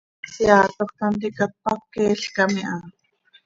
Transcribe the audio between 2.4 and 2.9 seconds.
iha.